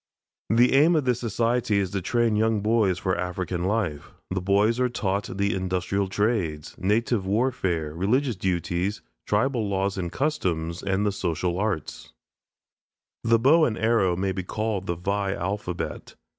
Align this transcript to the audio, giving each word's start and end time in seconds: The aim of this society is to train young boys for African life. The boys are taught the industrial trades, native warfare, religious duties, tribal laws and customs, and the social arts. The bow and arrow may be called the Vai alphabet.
The 0.49 0.73
aim 0.73 0.95
of 0.95 1.05
this 1.05 1.19
society 1.19 1.77
is 1.77 1.91
to 1.91 2.01
train 2.01 2.35
young 2.35 2.61
boys 2.61 2.97
for 2.97 3.15
African 3.15 3.65
life. 3.65 4.09
The 4.31 4.41
boys 4.41 4.79
are 4.79 4.89
taught 4.89 5.37
the 5.37 5.53
industrial 5.53 6.07
trades, 6.07 6.73
native 6.79 7.27
warfare, 7.27 7.93
religious 7.93 8.35
duties, 8.35 9.03
tribal 9.27 9.69
laws 9.69 9.99
and 9.99 10.11
customs, 10.11 10.81
and 10.81 11.05
the 11.05 11.11
social 11.11 11.59
arts. 11.59 12.13
The 13.23 13.37
bow 13.37 13.63
and 13.63 13.77
arrow 13.77 14.15
may 14.15 14.31
be 14.31 14.41
called 14.41 14.87
the 14.87 14.95
Vai 14.95 15.35
alphabet. 15.35 16.15